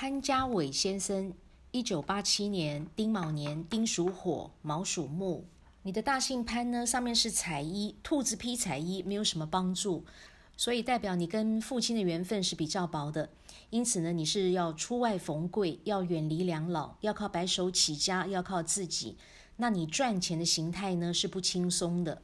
[0.00, 1.34] 潘家伟先生，
[1.72, 5.44] 一九八七年丁卯年，丁属火，卯属木。
[5.82, 10.04] 你的大姓潘呢，上面是彩衣，兔子披彩衣，没有什么帮助，
[10.56, 13.28] 所以代表你跟父亲的缘分是比较薄的。
[13.70, 19.16] 因此呢，你是要出外逢贵，要远离两老，要靠白手起家，要靠自己。
[19.56, 22.22] 那你赚钱的形态呢，是不轻松的。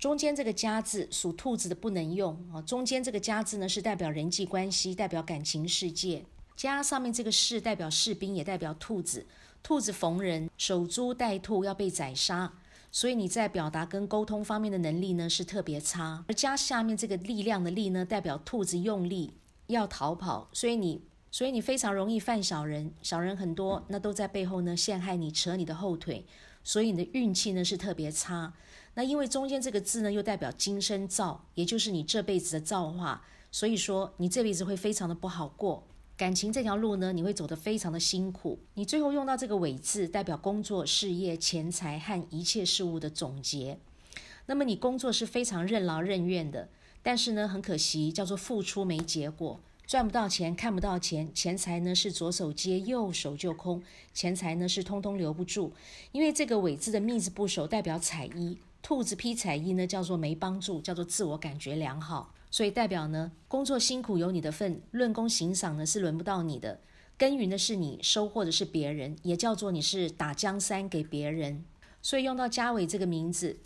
[0.00, 2.60] 中间这个“家”字属兔子的不能用啊。
[2.62, 6.24] 中间这个“家”字呢，是代表人际关系，代表感情世界。
[6.56, 9.26] 加上面这个士代表士兵，也代表兔子。
[9.62, 12.52] 兔子逢人，守株待兔，要被宰杀。
[12.92, 19.32] 所以你在表达跟沟通方面的能力呢是特别差，而加下面这个力量的力呢，代表兔子用力
[19.66, 26.24] 要逃跑，所以你所以你非常容易犯小人，小人很多，那都在背后呢陷害你，扯你的后腿，
[26.62, 28.52] 所以你的运气呢是特别差。
[28.94, 35.84] 那因为中间这个字呢又代表今生造，也就是你这辈子的造化，所以说你这辈子会非常的不好过。
[36.16, 38.60] 感情这条路呢，你会走得非常的辛苦。
[38.74, 43.78] 你最后用到这个“尾”字，代表工作、事业、钱财和一切事物的总结。
[44.46, 46.68] 那么你工作是非常任劳任怨的，
[47.02, 55.72] 但是呢，很可惜，叫做付出没结果，赚不到钱，看不到钱，钱财呢是左手接右手就空，钱财呢是通通留不住。
[56.12, 62.34] 因为这个“尾”字的“密”字部首，代表彩衣，兔子披彩衣呢，叫做没帮助，叫做自我感觉良好。
[62.50, 66.78] 所以代表呢，工作辛苦有你的份，论功行赏呢是轮不到你的，
[67.16, 71.64] 耕耘的是你，收获的是别人，也叫做你是打江山给别人。
[72.02, 73.56] 所以用到嘉伟这个名字，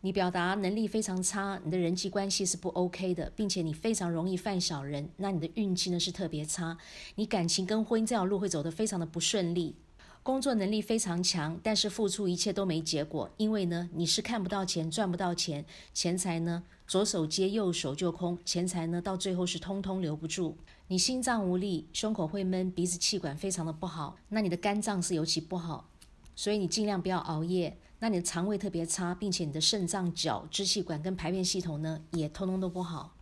[0.00, 6.76] 你表达能力非常差，你的人际关系是不 OK 的，并且你非常容易犯小人，那你的运气呢是特别差，
[7.14, 9.76] 你感情跟婚姻这条路会走得非常的不顺利。
[10.22, 20.58] 工作能力非常强，但是付出一切都没结果，因为呢，你是看不到钱，赚不到钱，钱财呢，左手接右手就空，钱财呢，到最后是通通留不住。
[20.88, 25.88] 你心脏无力，胸口会闷，鼻子气管非常的不好，那你的肝脏是尤其不好，
[26.36, 27.78] 所以你尽量不要熬夜。
[28.00, 33.14] 那你的肠胃特别差，并且你的肾脏、脚、支气管跟排便系统呢，也通通都不好。